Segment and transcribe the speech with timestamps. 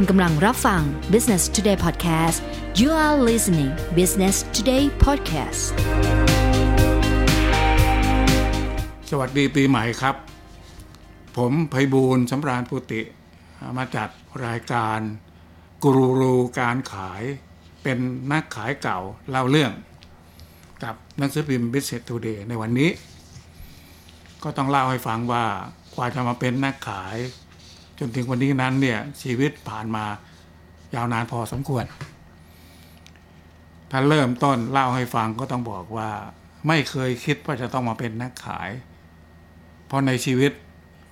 [0.00, 2.38] คุณกำลังรับฟัง Business Today Podcast
[2.80, 5.62] you are listening Business Today Podcast
[9.10, 10.14] สวัสดีปีใหม่ครับ
[11.36, 13.02] ผมไพบูลสำราญปุติ
[13.76, 14.08] มาจัด
[14.46, 15.00] รายการ
[15.82, 15.90] กู
[16.20, 17.22] รูการขาย
[17.82, 17.98] เป็น
[18.32, 18.98] นักขายเก่า
[19.30, 19.72] เล่าเรื่อง
[20.84, 22.90] กับหนังสือพิมพ์ Business Today ในวันนี้
[24.42, 25.44] ก็ต้องเล่าให้ฟังว่า
[25.94, 27.16] กว่าจะมาเป็นนักขาย
[27.98, 30.04] จนถึงวันนี้นั้นเนี่ยชีวิตผ่านมา
[30.94, 31.84] ยาวนานพอสมควร
[33.90, 36.10] ถ้าเริ่มต้นเล่าให้ฟังก็ต้องบอกว่า
[36.68, 38.70] ไม่เคยคิดว่าจะต้องมาเป็นนักขาย
[39.86, 40.52] เพราะในชีวิต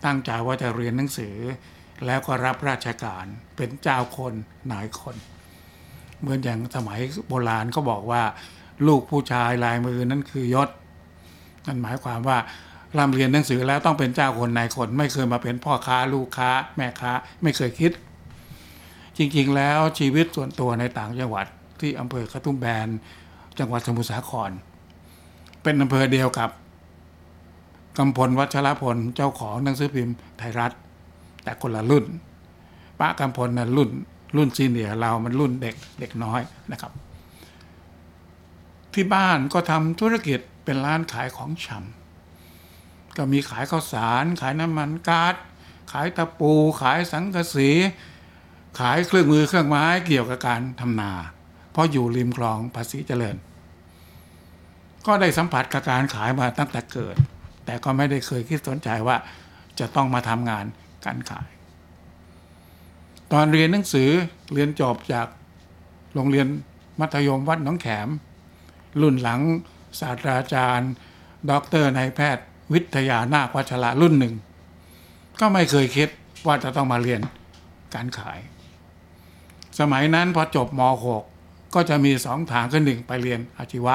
[0.05, 1.37] ตั้งใจว่าจะเรียนหนังสือ
[2.07, 3.25] แล้วก็รับราชการ
[3.57, 4.35] เป็นเจ้าคน
[4.73, 5.17] นายคน
[6.21, 8.23] เหมือนอย่างสมัยโบราณก็บอกว่า
[8.87, 10.69] ลูกผู้ชายลายมือนั่นคือยศ
[11.67, 12.39] นั่นหมายความว่า
[12.99, 17.13] ร่ำเรียนหนังสือแล้วต้องเป็นเจ้าคนนายคน ไม่เคยมาเป็นพ่อค้าลูกค้า แม่ค้า
[17.43, 17.93] ไม่เคยคิด
[19.17, 21.47] จริงๆ แล้วชีวิตส่วนตัวในต่างจังหวัด
[21.81, 22.89] ที่อำเภอกระทุ่มแบน
[23.59, 24.51] จังหวัดสมุทรสาคร
[25.63, 26.51] เป็นอำเภอเดียวกับ
[27.99, 30.73] กำพลวัชรพลเจ้าของหนังสือพิมพ์ไทยรัฐ
[31.45, 32.05] แต่คนละรุ่น
[33.01, 33.91] ป้ากำพลนั้นรุ่น
[34.37, 36.41] รุ่นซีเนียเรามันรุ่นเด็กเด็กน้อย
[36.73, 36.93] นะครับ
[38.95, 42.04] ที่บ้านก็ทำธุรกิจเป็นร้านขายของชำ
[43.17, 45.35] ก็มีขายข้าวสาร ขายน้ำมันกา๊าซ
[45.93, 47.71] ขายตะปู ขายสังกะสี
[48.79, 51.13] ขายเครื่องมือเครื่องไม้เกี่ยวกับการทำนา
[51.73, 53.37] เพราะอยู่ริมคลองภาษีเจริญ
[55.07, 57.17] ก็ได้สัมผัสกับการขายมาตั้งแต่เกิด
[57.65, 59.17] แต่ก็ไม่ได้เคยคิดสนใจว่า
[59.79, 60.65] จะต้องมาทำงาน
[61.07, 61.49] การขาย
[63.33, 64.11] ตอนเรียนหนังสือ
[64.53, 65.27] เรียนจบจาก
[66.15, 66.47] โรงเรียน
[67.01, 68.09] มัธยมวัดหนองแขม
[69.01, 69.41] รุ่นหลัง
[70.01, 70.91] ศาสตราจารย์
[71.51, 74.35] ด็อกเตอร์นายแพทย์ วิทยานาควัชระรุ่นหนึ่ง
[75.41, 76.09] ก็ไม่เคยคิด
[76.47, 77.21] ว่าจะต้องมาเรียน
[77.95, 78.41] การขาย
[79.79, 80.81] สมัยนั้นพอจบม
[81.25, 83.95] .6 ก็จะมีสองทางคือหนึ่งไปเรียนอาชีวะ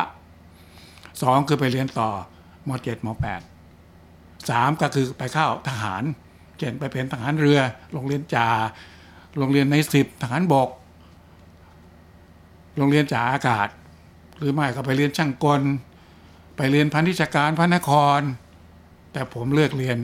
[1.22, 2.10] สองคือไปเรียนต่อ
[2.68, 3.08] ม .7 ม
[3.80, 6.04] .8 สามก็คือไปเข้าทหาร
[6.58, 7.60] เช่นไปเป็นทหารเรือ
[7.94, 8.48] โรงเรียนจ่า
[9.38, 10.70] โรงเรียนในสิบทหารบก
[12.78, 13.68] โรงเรียนจ่าอากาศ
[14.38, 15.62] หรือไม่ก็ไปเรียนช่างกล
[16.58, 18.20] ไปเรียนพันธิชการพระนคร
[19.12, 19.98] แต่ผมเลือกเรียน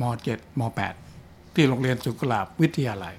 [0.00, 0.02] ม
[0.32, 0.62] .7 ม
[1.08, 3.14] .8 ที่โรงเรียนสุกุลาบวิทยาลัย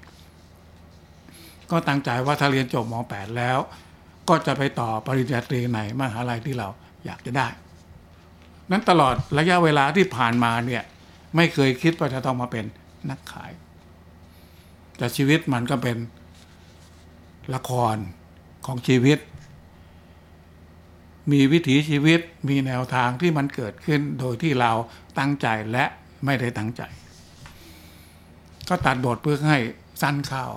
[1.72, 3.58] ก็ตั้งใจว่าถ้าเรียนจบม .8 แล้ว
[4.30, 6.68] ก็จะไปต่อปริญญาตรีในมหาลัยที่เรา
[7.06, 7.48] อยากจะได้
[8.72, 10.84] นั้นตลอดระยะเวลาที่ผ่านมาเนี่ย
[11.36, 12.66] ไม่เคยคิดว่าจะต้องมาเป็น
[13.10, 13.52] นักขาย
[14.98, 15.98] แต่ชีวิตมันก็เป็น
[17.56, 17.96] ละคร
[18.66, 19.20] ของชีวิต
[21.32, 22.20] มีวิถีชีวิต
[22.50, 24.72] มีแนวทางที่มันเกิดขึ้นโดยที่เรา
[25.18, 25.86] ตั้งใจและ
[26.26, 26.82] ไม่ได้ตั้งใจ
[28.70, 29.60] ก็ตัดบทเพื่อให้
[30.02, 30.52] สั้นข่าว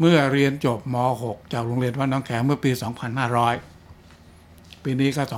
[0.00, 2.70] เมื่อเรียนจบม .6 จากโรงเรียนวัดน้องแขมเมื่อปี
[3.96, 5.32] 2500 ปีนี้ก็ 2563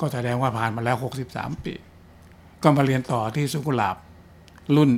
[0.00, 0.96] ก็แสดงว่าผ่านมาแล้ว
[1.30, 1.74] 63 ปี
[2.62, 3.96] ก็มาเรียนต่อที่สุกุลาบ
[4.76, 4.90] รุ่น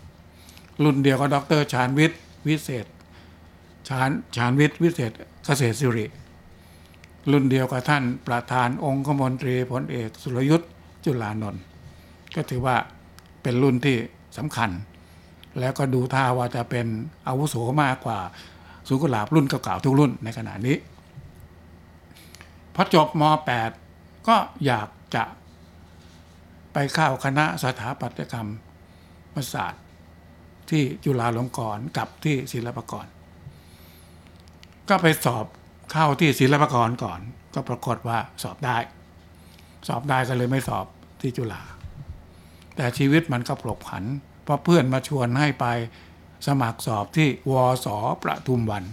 [0.00, 2.86] 71 รุ่นเดียวกับดรชาญวิทย์ วิเศษ
[3.88, 5.12] ชาญชาญวิทย์วิเศษ
[5.46, 6.06] เกษตรสิริ
[7.30, 10.68] รุ่นเดียวกับท่านประธานองคมนตรีพลเอกสุรยุทธ์
[11.04, 11.62] จุลานนท์
[12.34, 12.76] ก็ถือว่า
[13.42, 13.96] เป็นรุ่นที่
[14.36, 14.70] สำคัญ
[15.60, 16.86] แล้วก็ดูท่าว่าจะเป็น
[17.26, 18.18] อาวุโสมากกว่า
[18.88, 20.76] สุกุหลาบรุ่นเก่าๆทุกรุ่นในขณะนี้
[22.74, 23.22] พอจบม
[23.76, 24.36] .8 ก็
[24.66, 25.24] อยากจะ
[26.72, 28.48] ไปเข้าคณะสถาปัตยกรรม
[29.52, 29.82] ศาสตร์
[30.70, 33.06] ที่จุฬาลงกรณ์กับที่ศิลปากร
[34.88, 35.46] ก็ไปสอบ
[35.92, 37.20] เข้าที่ศิลปากรก่อน
[37.54, 38.76] ก็ปรากฏว่าสอบได้
[39.88, 40.86] สอบได้ก็เลยไม่สอบ
[41.20, 41.62] ที่จุฬา
[42.76, 44.04] แต่ชีวิตมันก็ปลกผัน
[44.44, 45.66] เพราะเพื่อนมาชวนให้ไป
[46.46, 47.52] สมัครสอบที่ว
[47.84, 47.86] ส
[48.22, 48.84] ประทุมวัน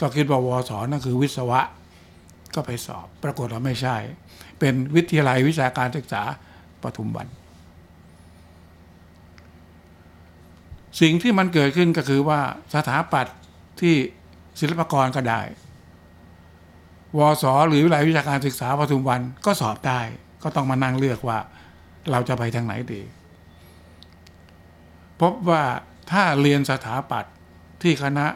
[0.00, 1.60] ก็คิดว่าวสนั่นคือวิศวะ
[2.54, 3.96] ก็ไปสอบ ปรากฏว่าไม่ใช่
[4.58, 6.22] เป็นวิทยาลัยวิชาการศึกษา
[6.82, 7.26] ปทุมวัน
[11.00, 12.40] สิ่งที่มันเกิดขึ้นก็คือว่า
[12.74, 13.36] สถาปัตย์
[13.80, 13.94] ที่
[14.60, 15.42] ศิลปากรก็ได้
[17.18, 20.00] วสหรือวิทยาวิชาการศึกษาปทุมวันก็สอบได้
[20.42, 21.38] ก็ต้องมานั่งเลือกว่า
[22.10, 23.02] เราจะไปทางไหนดี
[25.20, 25.62] พบว่า
[26.10, 27.32] ถ้าเรียนสถาปัตย์
[27.82, 28.26] ที่คณะ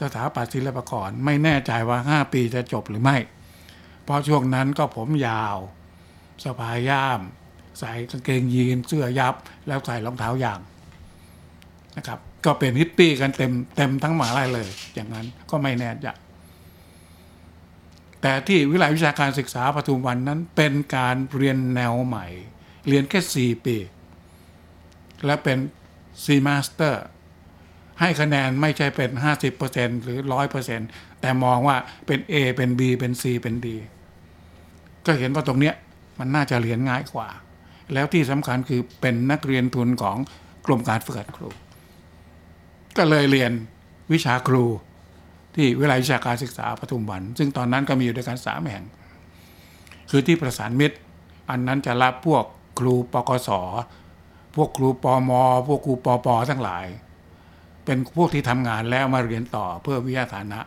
[0.00, 3.16] สถาปัตย์ศิลปากรไม่แน่ใจว่า 5 ปีจะจบหรือไม่
[4.04, 5.56] เพราะช่วงนั้นก็ผมยาว
[6.44, 7.20] สะพายย่าม
[7.78, 9.34] ใส่กางเกงยีนเสื้อยับ
[9.66, 10.60] แล้วใส่รองเท้ายาง
[11.96, 16.08] นะครับ ก็เป็นฮิปปี้กันเต็มเต็มทั้งมหาลัยเลย อย่างนั้นก็ไม่แน่ใจ
[18.22, 22.26] แต่ที่วิทยาลัยวิชาการศึกษาปทุมวันนั้นเป็นการเรียนแนวใหม่
[22.88, 23.76] เรียนแค่4ปี
[25.26, 25.58] และเป็น
[26.24, 27.04] semester
[28.00, 29.10] ให้คะแนนไม่ใช่เป็น
[29.58, 30.18] 50%หรือ
[30.70, 31.76] 100%แต่มองว่า
[32.06, 33.66] เป็น A เป็น B เป็น C เป็น D
[35.06, 35.74] ก็เห็นว่าตรงเนี้ย
[36.18, 37.28] มันน่าจะเรียนง่ายกว่า
[37.92, 40.16] แล้วที่สำคัญคือเป็นนักเรียนทุนของ
[40.66, 41.48] กรมการฝึกหัดครู
[42.98, 43.52] ก็เลยเรียน
[44.12, 44.64] วิชาครู
[45.54, 48.84] ที่วิทยาลัยวิชาการศึกษาปทุมวัน ซึ่งตอนนั้นก็มีอยู่ด้วยกันสามแห่ง
[50.10, 50.96] คือที่ประสานมิตร
[51.50, 52.44] อันนั้นจะรับพวก
[52.78, 53.50] ครูปกศ
[54.56, 55.30] พวกครูปอม
[55.68, 56.86] พวกครูปอปอทั้งหลาย
[57.84, 60.60] เป็นพวกที่ทำงานแล้วมาเรียนต่อเพื่อวิทยาฐานะ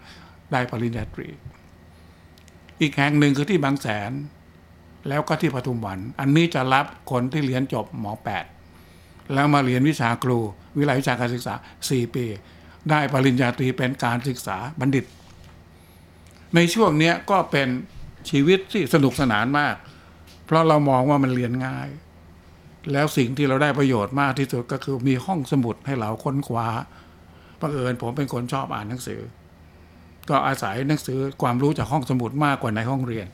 [0.52, 1.30] ได้ปริญญาตรี
[2.82, 4.12] อีกแห่งหนึ่งคือที่บางแสน
[5.08, 8.46] แล้วก็ที่ปทุมวัน อันนี้จะรับคนที่เรียนจบหมอแปด
[9.34, 10.40] แล้วมาเรียนวิชาครู
[10.78, 11.54] วิทยาลัยวิชาการศึกษา
[11.86, 12.26] 4 ปี
[12.90, 15.06] ได้ปริญญาตรีเป็นการศึกษาบัณฑิต
[16.56, 17.68] ในช่วงนี้ก็เป็น
[18.30, 19.76] ชีวิตที่สนุกสนานมาก
[20.46, 21.90] เพราะเรามองว่ามันเรียนง่าย
[22.92, 26.68] แล้วสิ่งที่เราได้ประโยชน์มากที่สุดก็คือมีห้องสมุดให้เราค้นคว้า
[27.62, 29.22] บังเอิญผมเป็นคนชอบอ่านหนังสือ
[30.30, 33.28] ก็อาศัยหนังสือความรู้จากห้องสมุดมากกว่าในห้องเรียน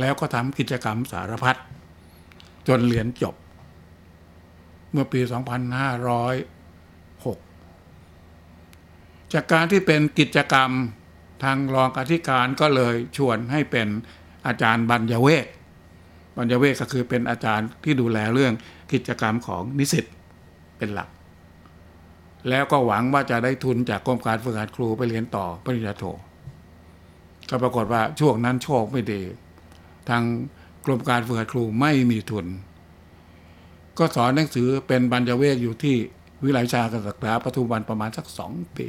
[0.00, 1.56] แล้วก็ทำกิจกรรมสารพัด
[2.68, 3.34] จนเรียนจบ
[4.96, 5.32] มื่อปี 2506
[9.32, 10.70] จากการที่เป็นกิจกรรม
[11.42, 13.88] ทางรองอธิการก็เลยชวนให้เป็น
[14.46, 15.46] อาจารย์บัญญเวศ
[16.36, 18.52] บัญญเวศก็คือเป็นอาจารย์ที่ดูแลเรื่อง
[18.92, 20.04] กิจกรรมของนิสิต
[20.78, 21.08] เป็นหลัก
[22.48, 26.04] แล้วก็หวังว่าจะได้ทุนจากกรมการฝึกหัดครูไปเรียนต่อปริญญาโท
[27.48, 29.20] ก็ปรากฏว่าช่วงนั้นโชคไม่ดี
[30.08, 30.22] ทาง
[30.84, 32.46] กรมการฝึกหัดครูไม่มีทุน
[33.98, 35.96] ก็สอนหนังสือเป็นบรรยเวกอยู่ที่
[36.44, 38.88] วิไลยชาการศึกษาปทุมวันประมาณสักสองปี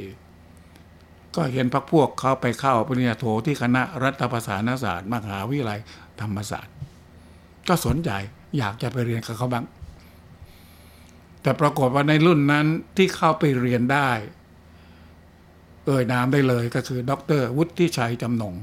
[1.34, 5.78] ก็เห็นพักพวกเขาไปเข้าปริญญาโทที่คณะรัฐประศานศาสตร์มหาวิทยาลัย
[6.20, 6.74] ธรรมศาสตร์
[7.68, 8.10] ก็สนใจ
[8.58, 9.64] อยากจะไปเรียนกับเขาบ้าง
[11.42, 12.66] แต่ปรากฏว่าในรุ่นนั้น
[12.96, 14.08] ที่เข้าไปเรียนได้
[15.86, 18.54] เอ่ยนามได้เลยก็คือดรวุฒิชัยจำนง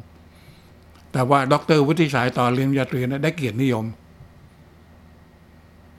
[1.11, 3.85] แต่ว่าดรวุฒิชัยตอนเรียนปริญญาตรีนได้เกียรตินิยม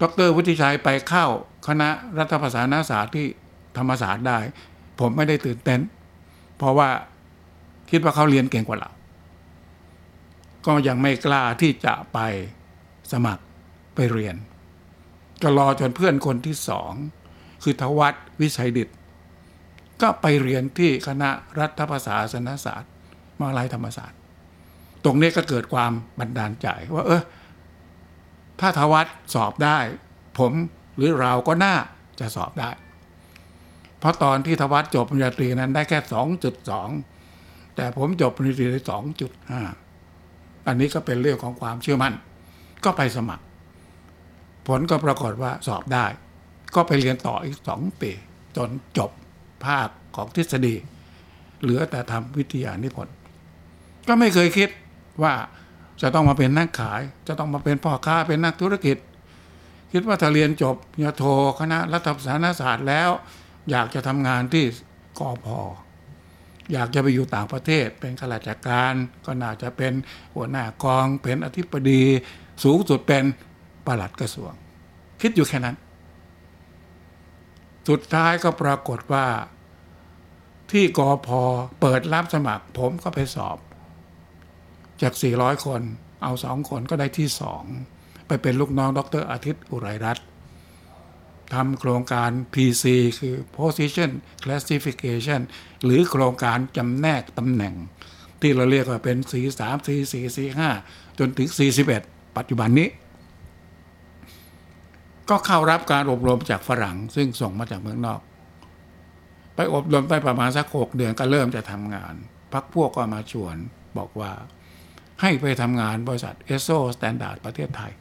[0.02, 1.26] ดรวุฒิชัยไปเข้า
[1.66, 1.88] คณะ
[2.18, 3.26] รัฐประศาสนศาสตร์ที่
[3.78, 4.38] ธรรมศาสตร์ได้
[5.00, 5.80] ผมไม่ได้ตื่นเต้น
[6.56, 6.88] เพราะว่า
[7.90, 8.90] คิดว่าเขาเรียนเก่งกว่าเรา
[10.66, 12.18] ก็ยังไม่กล้าที่จะไป
[13.12, 13.42] สมัคร
[13.94, 14.36] ไปเรียน
[15.42, 16.92] ก็รอจนเพื่อนคนที่สอง
[17.62, 18.88] คือทวัตวิชัยดิต
[20.02, 22.90] ก็ไปเรียนที่คณะรัฐประศาสนศาสตร์
[23.38, 24.18] มหาลัยธรรมศาสตร์
[25.04, 27.22] ตรงนี้ก็เกิดความบันดาลใจว่า เออ
[28.60, 29.78] ถ้าทวัตสอบได้
[30.38, 30.52] ผม
[30.96, 31.74] หรือเราก็น่า
[32.20, 32.70] จะสอบได้
[33.98, 36.88] เพราะตอนที่ทวัตจบปริญญาตรีนั้นได้แค่สองจุดสอง
[37.76, 39.30] แต่ผมจบปริญญาตรีได้สองจุด
[40.66, 42.14] อันนี้ก็เป็นเรื่องของความเชื่อมั่น
[42.84, 43.44] ก็ไปสมัคร
[44.66, 46.06] ผลก็ปรากฏว่าสอบได้
[46.74, 48.10] ก็ไปเรียนต่ออีกสองปี
[48.56, 49.10] จนจบ
[49.64, 50.74] ภาคของทฤษฎี
[51.60, 53.14] เหลือแต่ทำวิทยานิพนธ์
[54.08, 54.68] ก็ไม่เคยคิด
[55.22, 55.34] ว่า
[56.02, 58.96] จะต้องมาเป็นนักขาย จะต้องมาเป็นพ่อค้าเป็นนักธุรกิจ
[59.92, 61.24] คิดว่าถ้าเรียนจบยโท
[61.60, 63.10] คณะรัฐศาสนศาสตร์แล้ว
[63.70, 64.64] อยากจะทำงานที่
[65.18, 65.60] กอพอ
[66.72, 68.94] อยากจะไปอยู่ต่างประเทศ เป็นข้าราชการ
[69.26, 69.92] ก็น่าจะเป็น
[70.34, 72.02] หัวหน้ากอง เป็นอธิบดี
[72.64, 73.24] สูงสุดเป็น
[73.86, 74.52] ปลัดกระทรวง
[75.20, 75.76] คิดอยู่แค่นั้น
[77.88, 79.26] สุดท้ายก็ปรากฏว่า
[80.70, 81.42] ที่กอพอ
[81.80, 83.58] เปิดรับสมัคร ผมก็ไปสอบ
[85.02, 85.82] จาก 400 คน
[86.22, 87.62] เอาสองคนก็ได้ที่สอง
[88.26, 90.26] ไปเป็นลูกน้องดรอาทิตย์อุไรรัตน์
[91.54, 92.84] ทำโครงการ PC
[93.18, 94.10] คือ Position
[94.42, 95.40] Classification
[95.84, 97.74] หรือโครงการจำแนกตำแหน่ง
[98.40, 100.60] ที่เราเรียกว่าเป็น C3 C4 C5
[101.18, 101.48] จนถึง
[101.92, 102.88] 41 ปัจจุบันนี้
[105.30, 108.20] ก็เข้ารับการอบรมจากฝรั่ง ซึ่งส่งมาจากเมืองนอก
[109.54, 112.14] ไปอบรมไปประมาณสักหกเดือนก็เริ่มจะทำงาน
[112.52, 113.56] พรรคพวกก็มาชวน
[113.98, 114.32] บอกว่า
[115.20, 117.92] ให้ไปทำงานบริษัทเอสโซสแตนดาร์ดประเทศไทย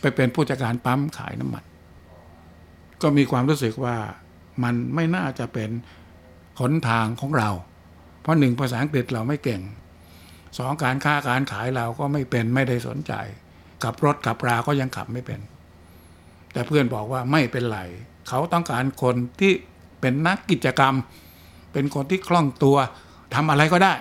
[0.00, 1.64] ไปเป็นผู้จัดการปั๊มขายน้ำมัน
[3.02, 3.96] ก็มีความรู้สึกว่า
[4.62, 5.70] มันไม่น่าจะเป็น
[6.60, 7.50] หนทางของเรา
[8.20, 9.62] เพราะหนึ่งภาษาอังกฤษเราไม่เก่ง
[10.58, 13.12] สองการค้าการขายเราก็ไม่เป็นไม่ได้สนใจ
[13.84, 15.40] กับรถกับราก็ยังขับไม่เป็น
[16.52, 17.80] แต่เพื่อนบอกว่าไม่เป็นไร
[18.28, 19.52] เขาต้องการคนที่
[20.00, 20.94] เป็นนักกิจกรรม
[21.72, 22.76] เป็นคนที่คล่องตัว
[23.34, 23.92] ทำอะไรก็ได้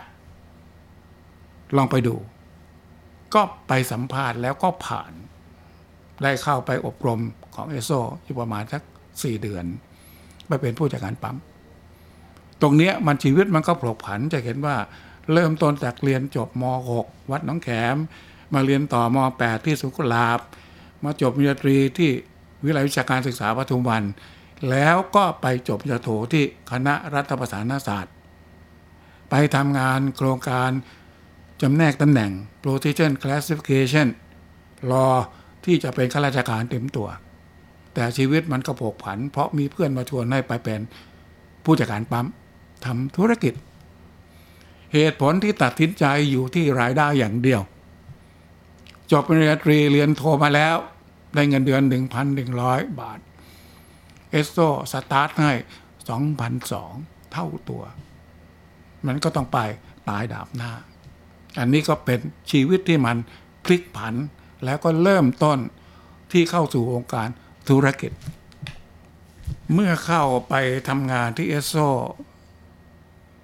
[1.77, 2.15] ลองไปดู
[3.33, 5.11] ก็ไปสัมภาษณ์แล้วก็ผ่าน
[6.23, 7.21] ได้เข้าไปอบรม
[7.55, 7.91] ของเอโซ
[8.23, 8.81] อยู่ประมาณสัก
[9.23, 9.65] สี่เดือน
[10.47, 11.37] ไปเป็นผู้จัดการปั๊ม
[12.61, 14.75] ตรงเนี้ยมันชีวิตมันก็ผกผันจะเห็นว่า
[15.33, 16.63] เริ่มต้นจากเรียนจบม
[16.99, 17.95] .6 วัดน้องแขม
[18.53, 20.39] มาเรียนต่อม .8 ที่สุขุลาบ
[21.03, 22.11] มาจบปริญญาตรีที่
[22.63, 24.03] วิทยาลัยวิชาการศึกษาปทุมวัน
[24.69, 28.13] แล้วก็ไปจบปริญญาโทที่คณะรัฐประศาสนศาสตร์
[29.29, 30.69] ไปทำงานโครงการ
[31.63, 32.31] จำแนกตำแหน่ง
[32.63, 34.07] position classification
[34.91, 35.07] รอ
[35.65, 37.07] ที่จะเป็นข้าราชการเต็มตัว
[37.93, 40.79] แต่ชีวิตมันก็ผกผัน เพราะมีเพื่อนมาชวนให้ไปเป็น
[41.63, 42.27] ผู้จัดการปั๊ม
[42.85, 43.53] ทำธุรกิจ
[44.93, 47.61] เหตุผลที่ตัดสินใจอยู่ที่รายได้อย่างเดียว
[49.11, 50.75] จบปริญญาตรีเรียนโทมาแล้ว
[51.35, 51.81] ได้เงินเดือน
[52.41, 53.19] 1,100 บาท
[54.31, 54.57] เอสโซ
[54.91, 55.51] สตาร์ทให้
[56.61, 57.83] 2,200 2เท่าตัว
[59.07, 59.59] มันก็ต้องไป
[60.09, 60.71] ตายดาบหน้า
[61.59, 62.19] อันนี้ก็เป็น
[62.51, 63.17] ชีวิตที่มัน
[63.63, 64.15] พลิกผัน
[64.65, 65.59] แล้วก็เริ่มต้น
[66.31, 67.29] ที่เข้าสู่วงการ
[67.69, 68.11] ธุรกิจ
[69.73, 70.53] เมื่อเข้าไป
[70.89, 71.75] ทำงานที่เอสโซ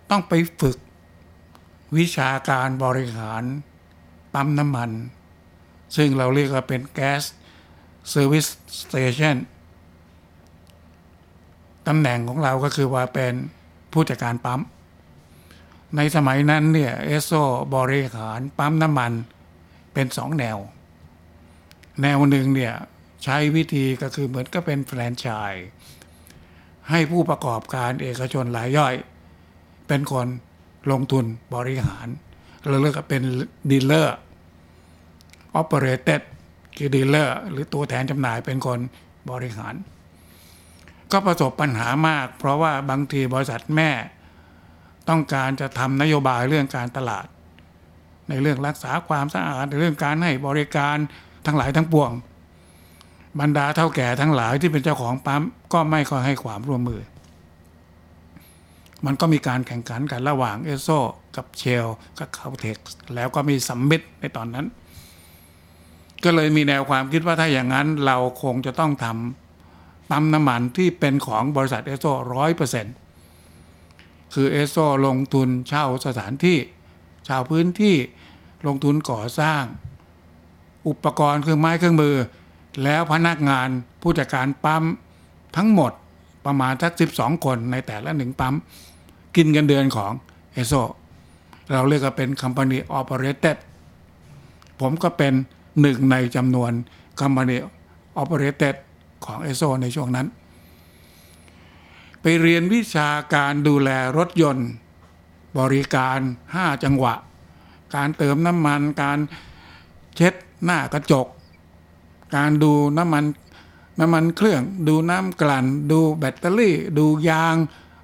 [0.10, 0.78] ต้องไปฝึก
[1.98, 3.44] วิชาการบริหาร
[4.34, 4.92] ปั๊มน้ำมัน
[5.96, 7.24] ซึ่งเราเรียกว่าเป็น gas
[8.10, 8.46] service
[8.82, 9.36] station
[11.88, 13.34] ตำแหน่งของเราก็คือว่าเป็น
[13.92, 14.62] ผู้จัดการปั๊ม
[15.98, 17.32] ในสมัยนั้นเนี่ยเอสโซ
[17.76, 19.12] บริหารปั๊มน้ำมัน
[19.94, 20.58] เป็นสองแนว
[22.02, 22.74] แนวหนึ่งเนี่ย
[23.24, 25.68] ใช้วิธีก็คือเหมือนก็เป็นแฟรนไชส์
[26.90, 28.96] ให้ผู้ประกอบการเอกชนรายย่อย
[29.88, 30.28] เป็นคน
[30.92, 32.08] ลงทุนบริหาร
[32.68, 33.22] เราเรียกว่าเป็น
[33.72, 34.18] ดีลเลอร์
[35.60, 36.22] operated
[36.78, 38.80] คือดีลเลอร์หรือตัวแทนจำหน่ายเป็นคน
[39.32, 39.74] บริหาร
[41.12, 43.92] ก็ประสบปัญหามาก เพราะว่าบางทีบริษัทแม่
[45.10, 47.26] ต้องการจะทำนโยบายเรื่องการตลาด
[48.30, 50.98] ในเรื่องรักษาความสะอาดในเรื่องการให้บริการ
[51.46, 52.12] ทั้งหลายทั้งปวง
[53.40, 57.02] บรรดาเถ้าแก่ทั้งหลายที่เป็นเจ้าของปั๊มก็ไม่ค่อยให้ความร่วมมือ
[59.06, 60.90] มันก็มีการแข่งขันกันระหว่างเอสโซ
[61.36, 61.88] กับเชลล์
[62.20, 62.78] กับคาลเท็กซ์
[63.16, 64.66] แล้วก็มีสัมมิตในตอนนั้น
[66.24, 72.96] ก็เลยมีแนวความคิดว่าถ้าอย่างนั้นเราคงจะต้องทำปั๊มน้ำมันที่เป็นของบริษัทเอสโซร้อยเปอร์เซ็นต์
[74.34, 76.58] คือเอสโซลงทุนเช่าสถานที่
[77.26, 77.96] เช่าพื้นที่
[78.68, 79.64] ลงทุนก่อสร้าง
[80.88, 82.16] อุปกรณ์เครื่องไม้เครื่องมือ
[82.84, 83.68] แล้วพนักงาน
[84.02, 84.84] ผู้จัดการปั๊ม
[85.56, 85.92] ทั้งหมด
[86.46, 88.56] ประมาณสักสิบสองคนในแต่ละหนึ่งปั๊ม
[89.36, 90.12] กินเงินเดือนของ
[90.54, 90.74] เอสโซ
[91.72, 93.58] เราเรียกว่าเป็น Company Operated
[94.80, 95.34] ผมก็เป็น
[95.82, 96.72] หนึ่งในจำนวน
[97.20, 97.58] Company
[98.22, 98.76] Operated
[99.26, 100.28] ของเอสโซในช่วงนั้น
[102.22, 104.70] ไปเรียนวิชาการดูแลรถยนต์
[105.60, 106.20] บริการ
[106.54, 107.16] 5 จังหวะ
[107.96, 109.20] การเติมน้ำมันการ
[110.16, 110.34] เช็ด
[110.64, 111.28] หน้ากระจก
[112.36, 113.26] การดูน้ำมัน
[114.00, 117.56] น้ำมันเครื่อง ดูน้ำกลั่น ดูแบตเตอรี่ ดูยาง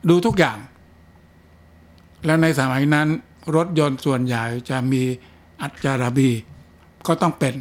[0.10, 0.58] ดูทุกอย่าง
[2.26, 3.08] แล้วในสมัยนั้น
[3.56, 5.04] รถยนต์ส่วนใหญ่จะมี
[5.62, 6.32] อัจจาระบี
[7.08, 7.56] ก็ต้องเป็น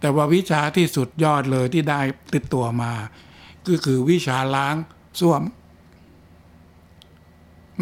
[0.00, 2.00] แต่ว่าวิชาที่สุดยอดเลยที่ได้
[2.34, 2.92] ติดตัวมา
[3.66, 4.74] ก็คือวิชาล้าง
[5.20, 5.42] ส้วม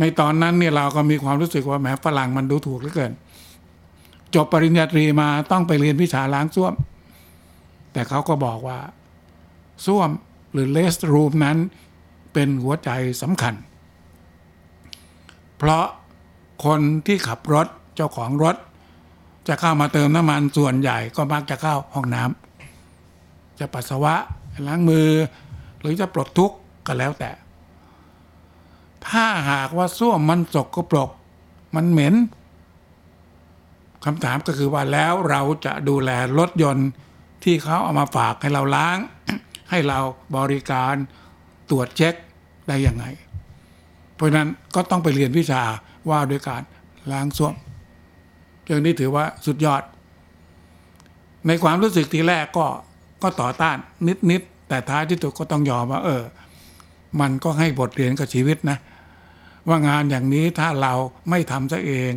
[0.01, 3.13] ในตอนนั้นเนี่ยเราก็มีความรู้สึกว่าแหมฝรั่งมันดูถูกเหลือเกิน
[4.35, 6.75] จบปริญญาตรีมาต้องไปเรียนวิชาล้างส้วม
[7.93, 8.79] แต่เขาก็บอกว่า
[9.87, 10.11] ส้วม
[10.53, 11.57] หรือเลสรูมนั้น
[12.33, 12.91] เป็นหัวใจ
[13.23, 13.55] สำคัญ
[15.57, 15.85] เพราะ
[16.65, 17.67] คนที่ขับรถ
[17.97, 18.57] เจ้าของรถ
[19.49, 24.15] จะเข้ามาเติมน้ำมันส่วนใหญ่ก็มักจะเข้าห้องน้ำจะปัสสาวะ
[24.67, 25.09] ล้างมือ
[25.81, 27.31] หรือจะปลดทุกข์ ก็แล้วแต่
[29.09, 31.11] ถ้าหากว่าส้วมมันสกปรก
[31.77, 32.15] มันเหม็น
[34.05, 36.89] คำถามก็คือว่าแล้วเราจะดูแลรถยนต์
[37.45, 38.99] ที่เขาเอามาฝากให้เราล้าง
[39.71, 39.99] ให้เรา
[40.37, 40.95] บริการ
[41.71, 42.15] ตรวจเช็ค
[42.69, 43.05] ได้ยังไง
[44.15, 45.63] เพราะนั้นก็ต้องไปเรียนวิชา
[46.11, 46.63] ว่าด้วยการ
[47.13, 47.55] ล้างส้วม
[48.65, 49.83] เรื่องนี้ถือว่าสุดยอด
[51.47, 52.67] ในความรู้สึกทีแรกก็
[53.23, 53.77] ก็ต่อต้าน
[54.31, 56.23] นิดๆแต่ท้ายที่สุดก็ต้องยอมว่า เออ
[57.21, 58.79] มันก็ให้บทเรียนกับชีวิตนะ
[59.69, 60.95] ว่างานอย่างนี้ถ้าเรา
[61.31, 62.13] ไม่ทำซะเอง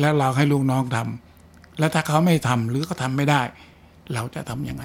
[0.00, 3.42] แล้วเราให้ลูกน้องทำแล้วถ้าเขาไม่ทำหรือเขาทำไม่ได้
[4.12, 4.84] เราจะทำยังไง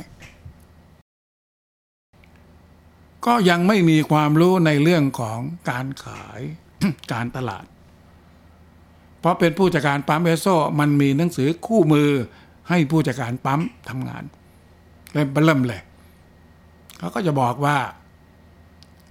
[3.26, 5.40] ก็ยังไม่มีความรู้ในเรื่องของ
[5.70, 6.42] การขาย
[7.12, 7.66] การตลาด
[9.20, 10.48] เพราะเป็นผู้จัดการปั๊มเอสโซ
[10.80, 12.10] มันมีหนังสือคู่มือ
[12.70, 14.24] ให้ผู้จัดการปั๊มทำงาน
[15.14, 15.82] เล่มเบ้อเริ่มเลย
[16.98, 17.78] เขาก็จะบอกว่า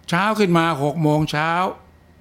[0.09, 1.51] เช้าขึ้นมาหกโมงเช้า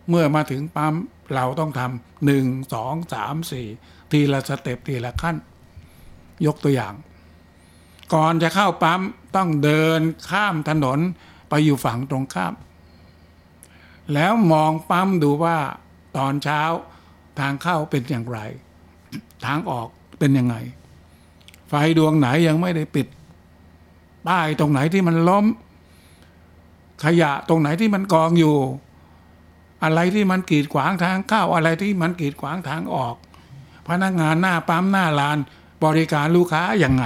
[0.09, 0.95] เมื่อมาถึงปั๊ม
[1.35, 3.67] เราต้องทำหนึ่งสองสามสี่
[4.11, 5.35] ทีละ step ทีละขั้น
[6.45, 6.93] ยกตัวอย่าง
[8.13, 9.01] ก่อนจะเข้าปั๊ม
[9.35, 10.99] ต้องเดินข้ามถนน
[11.49, 12.53] ไปอยู่ฝั่งตรงข้าม
[14.13, 15.57] แล้วมองปั๊มดูว่า
[16.17, 16.61] ตอนเช้า
[17.39, 18.39] ทางเข้าเป็นอย่างไร
[19.45, 19.87] ทางออก
[20.19, 20.55] เป็นยังไง
[21.69, 23.07] ไฟดวงไหนยังไม่ได้ปิด
[24.27, 25.45] ป้ายตรงไหนที่มันล้ม
[27.03, 28.57] ขยะตรงไหนที่มันกองอยู่
[29.83, 33.15] อะไรที่มันกีดขวางทางเข้าอะไรที่มันกีดขวางทางออก
[33.87, 35.37] พนักงานหน้าปั๊มหน้าลาน
[35.83, 37.05] บริการลูกค้าอย่างไง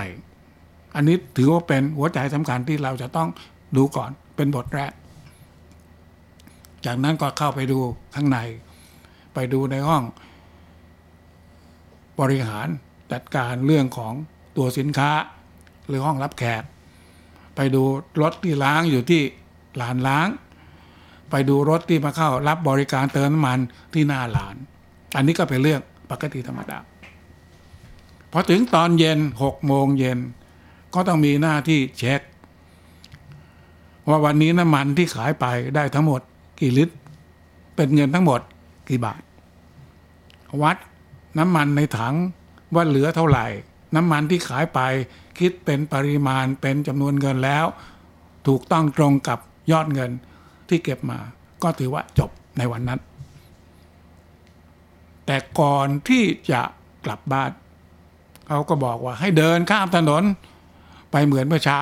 [0.95, 3.29] อันนี้ถือว่าเป็นหัวใจสำคัญที่เราจะต้อง
[3.77, 4.91] ดูก่อนเป็นบทแรก
[6.85, 7.79] จากนั้นก็เข้าไปดู
[8.15, 8.39] ข้างใน
[9.33, 10.03] ไปดูในห้อง
[12.19, 12.67] บริหาร
[13.11, 14.13] จัดการเรื่องของ
[14.57, 15.11] ตัวสินค้า
[15.87, 16.63] หรือห้องรับแขก
[17.55, 17.83] ไปดู
[18.21, 19.21] รถที่ล้างอยู่ที่
[19.81, 20.29] ลานล้าง
[21.29, 23.59] ไปดูรถที่มาเข้ารับบริการเติมน้ำมัน
[23.93, 24.55] ที่หน้าลาน
[25.15, 26.79] อันนี้ก็เป็นเรื่องปกติธรรมดา
[28.31, 30.19] พอถึงตอนเย็นหกโมงเย็น
[30.93, 32.21] ก็ต้องมีหน้าที่เช็ค
[34.09, 35.45] ว่าวันนี้น้ำมันที่ขายไป
[35.75, 36.21] ได้ทั้งหมด
[36.59, 36.95] กี่ลิตร
[37.75, 38.41] เป็นเงินทั้งหมด
[38.89, 39.21] กี่บาท
[40.61, 40.77] วัด
[41.39, 42.15] น้ำมันในถัง
[42.73, 43.45] ว่าเหลือเท่าไหร่
[43.95, 44.79] น้ำมันที่ขายไป
[45.39, 47.65] คิดเป็นปริมาณเป็นจำนวนเงินแล้ว
[48.47, 49.39] ถูกต้องตรงกับ
[49.71, 50.11] ยอดเงิน
[50.69, 51.19] ที่เก็บมา
[51.63, 52.99] ก็ถือว่าจบในวันนั้น
[55.25, 56.61] แต่ก่อนที่จะ
[57.05, 57.51] กลับบ้าน
[58.47, 60.23] เขาก็บอกว่าให้เดินข้ามถนน
[61.11, 61.79] ไปเหมือนเมื่อเช้า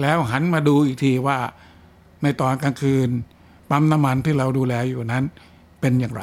[0.00, 1.38] แล้วหันมาดูอีกทีว่า
[2.22, 3.08] ในตอนกลางคืน
[3.70, 5.24] ปั๊มน้ำมันที่เราดูแลอยู่นั้น
[5.80, 6.22] เป็นอย่างไร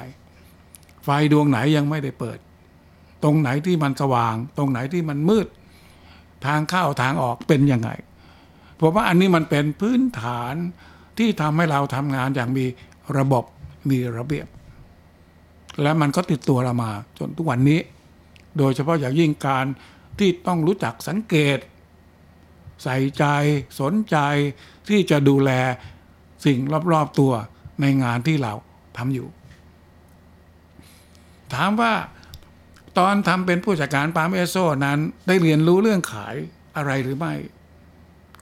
[1.03, 2.38] ไฟดวงไหนยังไม่ได้เปิด
[3.24, 5.48] ตรงไหนที่มันสว่าง ตรงไหนที่มันมืด
[6.45, 7.89] ทางเข้าทางออกเป็นยังไง
[8.80, 10.56] ผมว่าอันนี้มันเป็นพื้นฐาน
[11.18, 12.65] ที่ทำให้เราทำงานอย่างมี
[13.18, 13.44] ระบบ
[13.89, 14.48] มีระเบียบ
[15.82, 17.80] และมันก็ติดตัวเรามา จนทุกวันนี้
[18.58, 19.65] โดยเฉพาะอย่างยิ่งการ
[20.20, 21.58] ที่ต้องรู้จักสังเกต
[22.84, 23.25] ใส่ใจ
[23.80, 24.18] สนใจ
[24.89, 25.51] ที่จะดูแล
[26.46, 26.60] สิ่ง
[26.94, 27.34] รอบๆตัว
[27.82, 28.53] ในงานที่เรา
[28.98, 29.27] ทำอยู่
[31.53, 31.94] ถามว่า
[32.98, 36.36] ตอนทำเป็นผู้จัดการปาล์มเอโซนั้นได้เรียนรู้เรื่องขาย
[36.77, 37.34] อะไรหรือไม่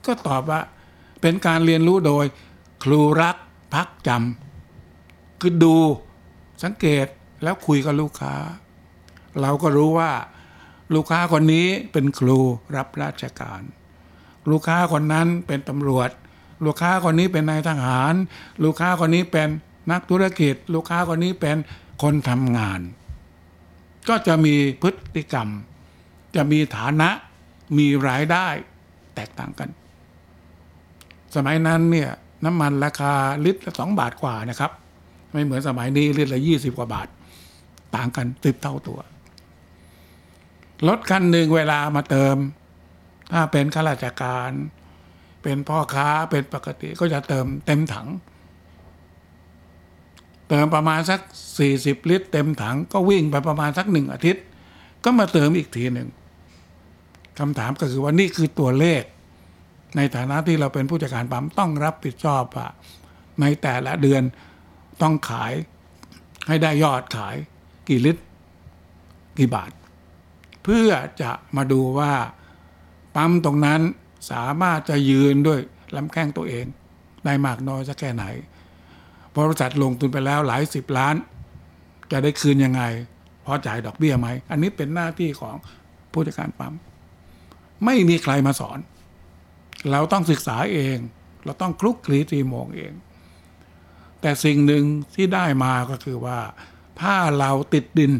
[0.06, 0.60] ก็ตอบว่า
[1.20, 2.24] เป็นการเรียนรู้โดย
[2.84, 3.36] ครูรัก
[3.74, 5.76] พักจำคือดู
[6.62, 7.06] สังเกต
[7.42, 8.34] แล้วคุยกับลูกค้า
[9.40, 10.12] เราก็รู้ว่า
[10.94, 12.38] ลูกค้าคนนี้เป็นครู
[12.76, 13.62] รับราชการ
[14.50, 16.10] ลูกค้าคนนั้นเป็นตำรวจ
[16.64, 18.14] ลูกค้าคนนี้เป็นนายทหาร
[18.64, 19.48] ลูกค้าคนนี้เป็น
[19.90, 21.56] นักธุรกิจ ลูกค้าคนนี้เป็น
[22.02, 22.80] คนทำงาน
[24.08, 25.48] ก็จะมีพฤติกรรม
[26.36, 27.10] จะมีฐานะ
[27.78, 28.46] มีรายได้
[29.14, 29.68] แตกต่างกัน
[31.34, 32.10] สมัยนั้นเนี่ย
[32.44, 33.12] น้ำมันราคา
[33.44, 34.70] ลิตรละสองบาทกว่านะครับ
[35.32, 37.08] ไม่เหมือนสมัยนี้ลิตรละยี่สิบกว่าบาท
[37.96, 39.00] ต่างกันสิบเท่าตัว
[40.88, 42.36] รถคันหนึ่งเวลามาเติม
[43.32, 44.50] ถ้าเป็นข้าราชการ
[45.42, 48.08] เป็นพ่อค้าเป็นปกติก็จะเติมเต็มถัง
[50.48, 51.20] เติมประมาณสัก
[51.58, 54.44] สี่สิบลิตร เต็มถังก็วิ่งไปประมาณสักหนึ่งอาทิตย์
[55.04, 56.08] ก็มาเติมอีกทีหนึ่ง
[57.38, 59.02] คำถามก็คือว่านี่คือตัวเลข
[59.96, 62.68] ในฐานะที่เราเป็นผู้จัดการปั๊มต้องรับผิดชอบว่า
[63.40, 64.22] ในแต่ละเดือน
[65.02, 65.52] ต้องขาย
[66.48, 67.36] ให้ได้ยอดขาย
[67.88, 68.22] กี่ลิตร
[69.38, 69.70] กี่บาท
[70.64, 70.90] เพื่อ
[71.22, 72.12] จะมาดูว่า
[73.16, 73.80] ปั๊มตรงนั้น
[74.30, 75.60] สามารถจะยืนด้วย
[75.96, 76.66] ลำแข้งตัวเอง
[77.24, 78.24] ได้มากน้อยสักแค่ไหน
[79.36, 81.14] บริษัทลงทุนไปแล้วหลายสิบล้าน
[82.12, 82.82] จะได้คืนยังไง
[83.44, 85.54] พอจ่ายดอกเบี้ยไหม อันนี้เป็นหน้าที่ของ
[86.12, 86.74] ผู้จัดการปั๊ม
[87.84, 88.78] ไม่มีใครมาสอน
[89.90, 90.96] เราต้องศึกษาเอง
[91.44, 92.92] เราต้องคลุกคลีตีโมงเอง
[94.20, 96.38] แต่สิ่งหนึ่งที่ได้มาก็คือว่า
[97.00, 98.12] ถ้าเราติดดิน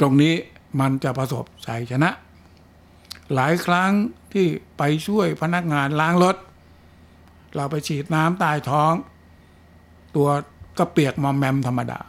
[0.00, 0.34] ตรงนี้
[0.80, 2.10] มันจะประสบชัยชนะ
[3.34, 3.92] หลายครั้ง
[4.32, 4.46] ที่
[4.78, 6.36] ไปช่วยพนักงานล้างรถ
[7.56, 8.92] เราไปฉีดน้ำใต้ท้อง
[10.16, 10.28] ตัว
[10.78, 12.00] ก็เปียกมอมแมมธรรมดา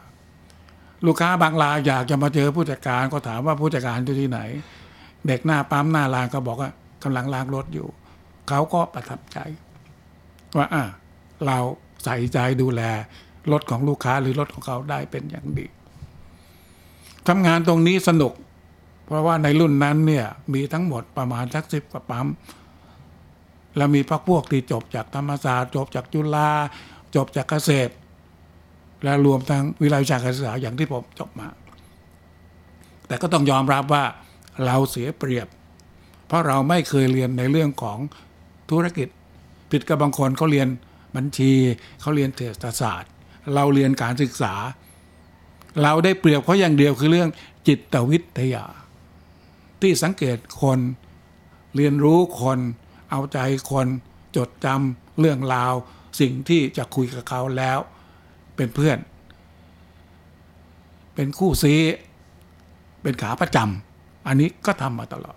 [1.06, 4.40] ลูกค้าบางรายอยากจะมาเจอผู้จัดการก็ถามว่าผู้จัดการอยู่ที่ไหน
[5.26, 6.70] เด็กหน้าปั๊มหน้าลานก็บอกว่า
[7.02, 7.88] กำลังล้างรถอยู่
[8.48, 9.38] เขาก็ประทับใจ
[10.56, 10.84] ว่าอะ
[11.46, 11.58] เรา
[12.04, 12.82] ใส่ใจดูแล
[13.52, 15.66] รถของลูกค้าหรือรถของเขาได้เป็นอย่างดี
[17.28, 18.32] ทำงานตรงนี้สนุก
[19.06, 22.26] เพราะว่าในรุ่นนั้นเนี่ยมีทั้งหมดประมาณสักสิบกว่าปั๊ม
[23.76, 26.50] แล้วมีพักพวกที่จบจากธรรมศาสตร์ จบจากจุฬา
[27.16, 27.92] จบจากเกษตร
[29.04, 31.48] และรวมทั้งวิทยาลัยวิชาการศึกษาอย่างที่ผมจบมา
[33.06, 34.04] แต่ก็ต้องยอมรับว่า
[34.66, 35.48] เราเสียเปรียบ
[36.26, 37.98] เพราะเราไม่เคยเรียนในเรื่องของ
[38.70, 39.08] ธุรกิจ
[39.70, 40.68] ผิดกับบางคนเขาเรียน
[41.16, 41.52] บัญชี
[42.00, 43.10] เขาเรียนเศรษฐศาสตร์
[43.54, 44.54] เราเรียนการศึกษา
[45.82, 47.30] เราได้เปรียบเขาอย่างเดียวคือเรื่อง
[47.68, 48.64] จิตวิทยา
[49.80, 50.78] ที่สังเกตคน
[51.76, 52.58] เรียนรู้คน
[53.10, 53.38] เอาใจ
[53.70, 53.86] คน
[54.36, 55.74] จดจำเรื่องราว
[56.20, 57.78] สิ่งที่จะคุยกับเขาแล้ว
[58.56, 58.98] เป็นเพื่อน
[61.14, 61.74] เป็นคู่ซี
[63.02, 65.36] เป็นขาประจำอันนี้ก็ทำมาตลอด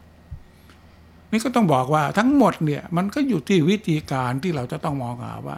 [1.31, 5.57] นี่ก็ต้องบอกว่าทั้งหมดเนี่ยมันก็อยู่ที่วิธีการที่เราจะต้องมองหาว่า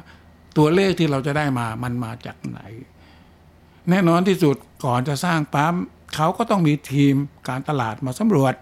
[0.57, 2.60] ตัวเลขที่เราจะได้มามันมาจากไหน
[3.89, 4.55] แน่นอนที่สุด
[4.86, 5.75] ก่อนจะสร้างปั๊ม
[6.15, 7.15] เขาก็ต้องมีทีม
[7.49, 8.53] การตลาดมาสำรวจ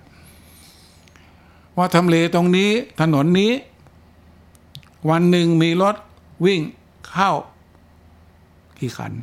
[1.78, 2.70] ว่าทำเลตรงนี้
[3.02, 3.52] ถนนนี้
[5.10, 5.96] วันหนึ่งมีรถ
[6.46, 6.62] วิ่ง
[7.10, 7.32] เข้า
[8.80, 9.14] กี่คัน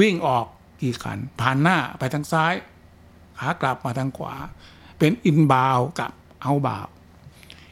[0.00, 0.46] วิ่งออก
[0.82, 2.54] กี่คัน ผ่านหน้าไปทางซ้าย
[3.38, 4.34] ขากลับมาทางขวา
[4.98, 6.12] เป็นอินบาวกับ
[6.42, 6.88] เอาบาว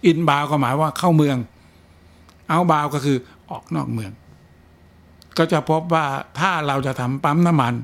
[0.06, 1.38] อินบาวก็หมายว่าเข้าเมือง
[2.50, 3.18] เอาบาวก็คือ
[3.50, 4.12] ออกนอกเมือง
[5.38, 6.06] ก็จะพบว่า
[6.38, 7.74] ถ้าเราจะทำปั๊มน้ำมัน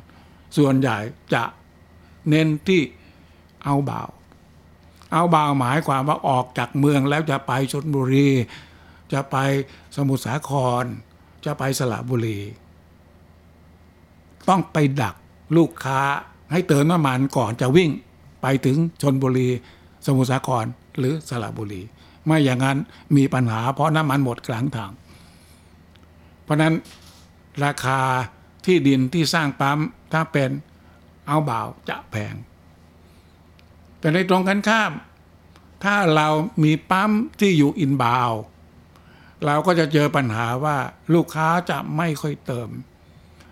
[0.56, 0.96] ส่วนใหญ่
[1.34, 1.42] จะ
[2.28, 2.82] เน้นที่
[3.64, 4.08] เอาบาว
[5.12, 8.28] เอาบาวหมายความว่าออกจากเมืองแล้วจะไปชนบุรี
[9.12, 9.36] จะไป
[9.96, 10.50] สมุทรสาค
[10.82, 10.84] ร
[11.44, 12.38] จะไปสระบุรี
[14.48, 15.14] ต้องไปดัก
[15.56, 16.00] ลูกค้า
[16.52, 17.90] ให้เติมน้ำมันก่อนจะวิ่ง
[18.42, 19.48] ไปถึงชนบุรี
[20.06, 20.64] สมุทรสาคร
[20.98, 21.82] หรือสระบุรี
[22.26, 22.78] ไม่อย่างนั้น
[23.16, 24.92] มีปัญหา เพราะน้ำมันหมดกลางทาง
[26.42, 26.74] เพราะนั้น
[27.64, 28.00] ราคา
[28.66, 29.78] ที่ดินที่สร้างปั๊ม
[30.12, 30.50] ถ้าเป็น
[31.26, 32.34] เอาบ่าวจะแพง
[33.98, 34.92] แต่ในตรงกันข้าม
[35.84, 36.28] ถ้าเรา
[36.64, 38.32] มีปั๊มที่อยู่อินบ่าว
[39.46, 40.76] เราก็จะเจอปัญหาว่า
[41.14, 42.68] ลูกค้าจะไม่ค่อยเติม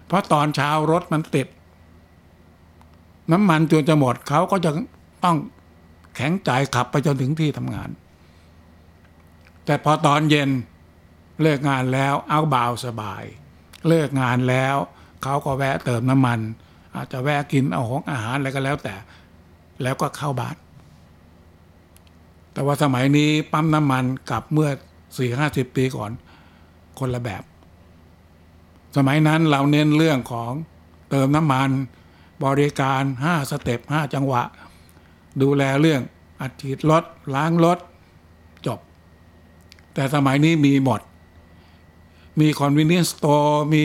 [0.07, 1.48] เพราะตอนเช้ารถมันติด
[3.33, 4.70] น้ำมันจนจะหมดเขาก็จะ
[5.24, 5.37] ต้อง
[6.16, 7.88] แข็งใจขับไปจนถึงที่ทำงาน
[9.68, 10.50] แต่พอตอนเย็น
[11.42, 13.24] เลิกงานแล้วเอาเบาสบาย
[13.88, 14.76] เลิกงานแล้ว
[15.22, 16.40] เขาก็แวะเติมน้ำมัน
[16.94, 18.94] อาจจะแวะกินเอาของอาหารอะไรก็แล้วแต่
[19.83, 20.57] แล้วก็เข้าบ้าน
[22.52, 24.70] แต่ว่าสมัยนี้ปั๊มน้ำมันกับเมื่อ
[25.16, 26.11] สี่ห้าสิบปีก่อน
[26.98, 27.42] คนละแบบ
[28.96, 30.52] สมัยนั้นเราเน้นเรื่องของ
[31.11, 31.70] เติมน้ำมัน
[32.44, 34.42] บริการห้า step ห้าจังหวะ
[35.42, 36.02] ดูแลเรื่อง
[36.40, 37.04] อัดฉีดรถ
[37.35, 37.78] ล้างรถ
[39.99, 41.01] แต่สมัยนี้มีหมด
[42.41, 43.85] มี convenience store มี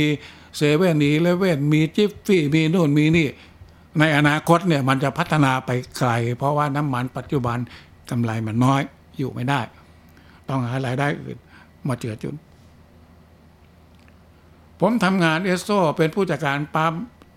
[0.58, 3.28] เซเว่นอีเลเว่นมีจิฟฟี่มีนู่นมีนี่
[3.99, 7.58] ในอนาคตเนี่ยมันจะพัฒนาไปไกล เพราะว่าน้ำมันปัจจุบัน
[8.10, 8.82] กำไรมันน้อย
[9.17, 9.62] อยู่ไม่ได้
[10.49, 11.38] ต้องหารายได้อื่น
[11.88, 12.36] มาเจือจุน
[14.80, 16.93] ผมทำงานเอสโซเป็นผู้จัดการปั๊ม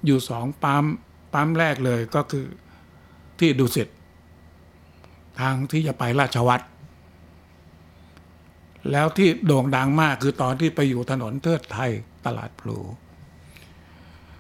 [0.07, 0.85] อยู่สองปั๊ม
[1.33, 2.47] ปั๊มแรกเลยก็คือ
[3.39, 3.89] ที่ดุสิต
[5.41, 6.65] ทางที่จะไปราชวัตร
[8.93, 11.91] แล้วที่โด่งดังมากคือตอนที่ไปอยู่ถนนเทิดไทย
[12.27, 12.79] ตลาดพลู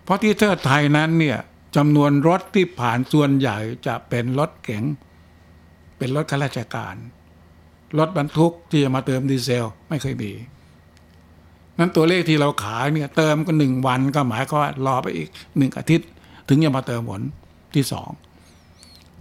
[0.04, 1.38] เพราะที่เทิดไทยนั้นเนี่ย
[1.76, 4.84] จำนวนรถที่ผ่านส่วนใหญ่จะเป็นรถเก๋ง
[5.98, 6.94] เป็นรถข้าราชการ
[7.98, 10.32] รถบรรทุกที่จะมาเติมดีเซลไม่เคยมี
[11.78, 15.28] นั้นตัวเลขที่เราขายเนี่ยเติมก็หนึ่งวันก็หมายความว่ารอไปอีก
[15.58, 16.08] หนึ่งอาทิตย์
[16.48, 17.22] ถึงจะมาเติมผล
[17.74, 18.10] ที่สอง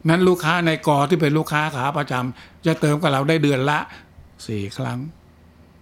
[0.09, 3.79] นั้นลูกค้าในกอที่เป็นลูกค้าขาประจำจะเติมกับเราได้เดือนละ
[4.47, 4.99] สี่ครั้ง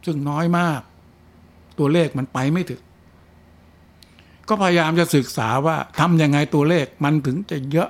[0.06, 0.82] ซึ่งน้อยมาก
[1.80, 2.82] ตัวเลขมันไปไม่ถึง
[4.48, 7.90] ก็พยายามจะศึกษาว่าทำยังไงตัวเลขมันถึงจะเยอะ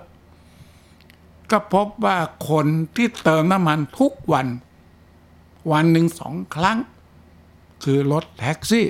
[1.52, 2.17] ก็พบว่า
[2.49, 4.47] คนที่เติมน้ำมันทุกวัน
[5.71, 6.78] วันหนึ่งสองครั้ง
[7.84, 8.88] คือรถแท็กซี่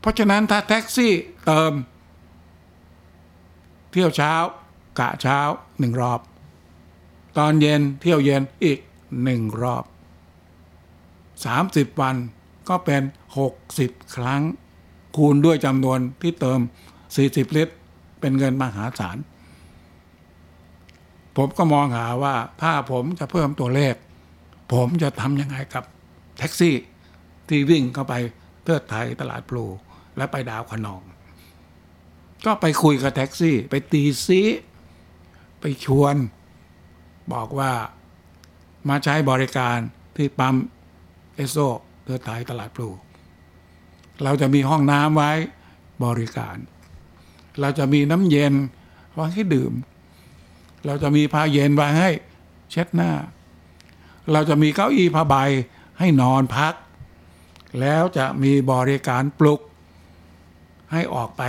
[0.00, 1.12] เพราะฉะนั้นถ้าแท็กซี่
[1.46, 1.72] เติม
[3.90, 4.34] เที่ยวเช้า
[4.98, 5.38] กะเช้า
[5.78, 6.20] หนึ่งรอบ
[7.38, 8.78] ตอนเย็นเที่ยวเย็นอีก
[9.24, 9.84] หนึ่งรอบ
[11.44, 12.16] สามสิบวัน
[12.68, 13.02] ก็เป็น
[13.38, 14.42] หกสิบครั้ง
[15.16, 16.60] คูณด้วยจำนวนที่เติม
[17.16, 17.74] สี่สิบลิตร
[18.20, 19.16] เป็นเงินมหาศาล
[21.36, 23.94] ผมก็มองหาว่าถ้าผมจะเพิ่มตัวเลข
[24.72, 25.84] ผมจะทำยังไงกับ
[26.38, 26.74] แท็กซี่
[27.48, 28.14] ที่วิ่งเข้าไป
[28.64, 29.64] เทิดไทยตลาดปลู
[30.16, 31.02] และไปดาวขนอง
[32.46, 34.40] ก็ไปคุยกับแท็กซี่ ไปตีซี
[35.60, 36.16] ไปชวน
[37.32, 37.72] บอกว่า
[38.88, 39.78] มาใช้บริการ
[40.16, 40.54] ที่ปั๊ม
[41.34, 41.56] เอสโซ
[42.04, 42.90] เทิดไทยตลาดปลู
[44.24, 45.32] เราจะมีห้องน้ำไว้
[46.04, 46.56] บริการ
[47.60, 48.54] เราจะมีน้ำเย็น
[49.14, 49.72] ไว้ให้ดื่ม
[50.86, 52.10] เราจะมีผ้าเย็นไว้ให้
[52.70, 53.12] เช็ดหน้า
[54.32, 55.34] เราจะมีเก้าอี้ผ้าใบ
[55.98, 56.74] ให้นอนพัก
[57.80, 59.60] แล้วจะมีบริการปลุก
[60.92, 61.42] ให้ออกไป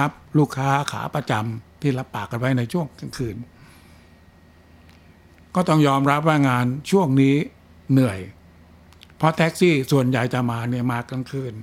[0.00, 3.36] รับลูกค้าขาประจำที่รับปากกันไว้ในช่วงกลางคืน
[5.54, 7.34] ก็ต้องยอมรับว่างานช่วงนี้
[7.92, 8.18] เหนื่อย
[9.16, 11.54] เพราะแท็กซี่ส่วนใหญ่จะมาเนี่ยมากลางคืน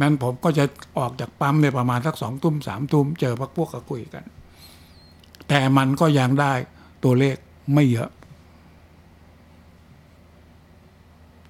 [0.00, 0.64] นั้นผมก็จะ
[0.98, 4.24] ออกจากปั๊มในประมาณสักสองทุ่มสามทุ่มเจอพักพวกก็คุยกัน
[5.48, 6.52] แต่มันก็ยังได้
[7.04, 7.36] ตัวเลข
[7.74, 8.10] ไม่เยอะ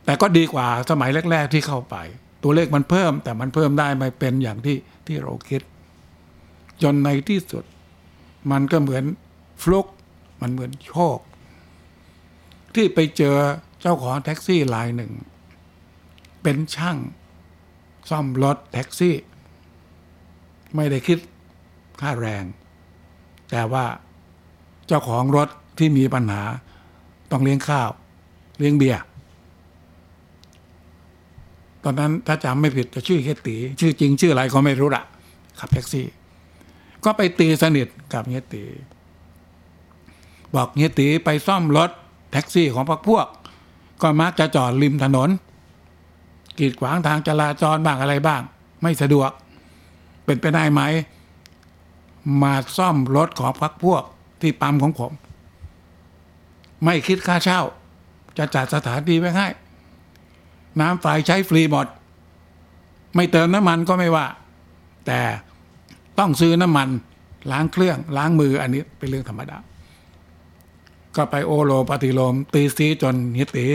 [0.05, 1.97] แต่ก็ดีกว่าสมัยแรก ๆ ที่เข้าไป
[2.43, 5.63] ตัวเลขมันเพิ่ม แต่มันเพิ่มได้ไม่เป็นอย่างที่ที่เราคิด
[6.83, 7.65] จนในที่สุด
[8.51, 9.05] มันก็เหมือน
[9.63, 9.87] ฟลุก
[10.41, 11.19] มันเหมือนโชค
[12.75, 13.37] ที่ไปเจอ
[13.81, 15.13] เจ้าของแท็กซี่รายหนึ่ง
[16.43, 16.97] เป็นช่าง
[18.11, 19.15] ซ่อมรถแท็กซี่
[20.75, 21.19] ไม่ได้คิด
[22.01, 22.45] ค่าแรง
[23.51, 23.85] แต่ว่า
[24.87, 26.43] เจ้าของรถที่มีปัญหา
[27.31, 27.89] ต้องเลี้ยงข้าว
[28.59, 29.03] เลี้ยงเบียร์
[31.85, 35.05] ตอนนั้นถ้าจำไม่ผิดจะชื่อเฮตี ชื่อจริงชื่ออะไรก็ไม่รู้ละ
[35.59, 36.07] ขับแท็กซี่
[37.05, 38.65] ก็ไปตีสนิทกับเฮยตี
[40.55, 41.91] บอกเฮยตีไปซ่อมรถ
[42.31, 43.27] แท็กซี่ของพวกพวก
[44.03, 45.29] ก็มักจะจอดริมถนน
[46.59, 48.43] กีดขวางทางจราจรบ้างอะไรบ้าง
[48.83, 49.31] ไม่สะดวก
[50.25, 50.83] เป็นไปได้ไหม
[52.43, 54.03] มาซ่อมรถของพักพวก
[54.41, 55.13] ที่ปั๊มของผม
[56.85, 57.63] ไม่คิดค่าเช่า
[58.39, 59.49] จะจัดสถานที่ไว้ให้
[60.81, 61.87] น้ำไฟใช้ฟรีหมด
[63.15, 64.27] ไม่เติมน้ำมันก็ไม่ว่า
[65.07, 65.21] แต่
[66.19, 66.89] ต้องซื้อน้ำมัน
[67.53, 69.59] ล้างเครื่องล้างมืออันนี้เป็นเรื่องธรรมดา
[71.17, 73.67] ก็ไปโอโลปฏิโลม ตีซีจนเฮยตี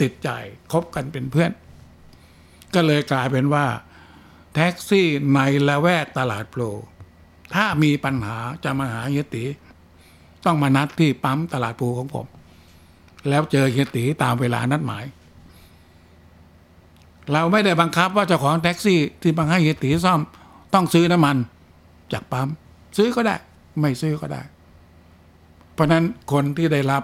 [0.00, 0.28] ติดใจ
[0.72, 1.50] คบกันเป็นเพื่อน
[2.74, 3.66] ก็เลยกลายเป็นว่า
[4.54, 6.62] แท็กซี่ในละแวกตลาดพลู
[7.54, 9.44] ถ้ามีปัญหาจะมาหาเฮียตี๋
[10.44, 12.26] ต้องมานัดที่ปั๊มตลาดพลูของผม
[13.28, 15.04] แล้วเจอเฮียตี๋ตามเวลานัดหมาย
[17.32, 20.20] เราไม่ได้บังคับว่าเจ้าของแท็กซี่ที่บังให้เฮียตี๋ซ่อม
[20.74, 21.36] ต้องซื้อน้ำมัน
[22.12, 22.48] จากปั๊ม
[22.96, 23.36] ซื้อก็ได้
[23.80, 24.42] ไม่ซื้อก็ได้
[25.74, 27.02] เพราะนั้นคนที่ได้รับ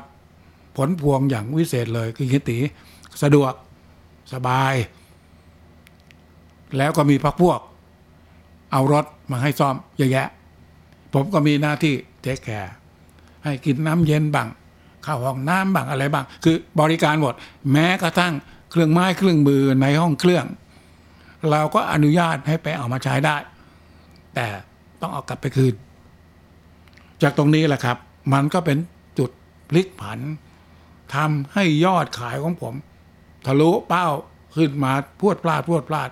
[0.76, 2.58] ผลพวงอย่างวิเศษเลยคือเฮียตี๋
[3.22, 3.52] สะดวก
[4.32, 4.74] สบาย
[6.76, 7.60] แล้วก็มีพักพวก
[8.72, 10.28] เอารถมาให้ซ่อมเยอะแยะ
[11.14, 12.74] ผมก็มีหน้าที่เทคแคร์
[13.44, 14.48] ให้กินน้ำเย็นบ้าง
[15.04, 17.34] เข้าห้องน้ำบ้างอะไรบ้าง คือบริการหมด
[17.72, 18.32] แม้กระทั่ง
[18.70, 20.46] เครื่องไม้เครื่องมือในห้องเครื่อง
[21.50, 23.36] เราก็อนุญาตให้ไปเอามาใช้ได้
[24.34, 24.46] แต่
[25.00, 25.74] ต้องเอากลับไปคืน
[27.22, 27.96] จากตรงนี้แหละครับ
[28.32, 28.78] มันก็เป็น
[29.18, 29.30] จุด
[29.68, 30.20] พลิกผัน
[31.14, 32.74] ทำให้ยอดขายของผม
[33.46, 34.06] ทะลุเป้า
[34.56, 36.10] ขึ้นมาพรวดพลาดพรวดพลาด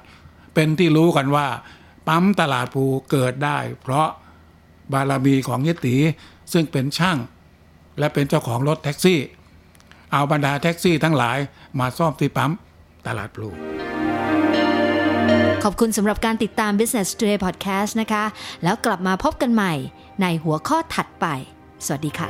[0.55, 1.47] เป็นที่รู้กันว่า
[2.09, 4.09] ปั๊มตลาดภูเกิดได้ เพราะ
[4.93, 5.97] บารมีของยติ
[6.53, 7.19] ซึ่งเป็นช่าง
[7.99, 9.21] และเป็นเจ้าของรถแท็กซี่
[10.13, 11.39] เอาบรรดาแท็กซี่ทั้งหลาย
[11.81, 12.53] มาซ่อมที่ปั๊ม
[13.07, 13.49] ตลาดพลู
[15.65, 18.25] ขอบคุณสำหรับการติดตาม Business Today Podcast นะคะ
[18.65, 19.75] แล้วกลับมาพบกันใหม่
[20.23, 21.27] ในหัวข้อถัดไป
[21.87, 22.29] สวัสดีค่ะ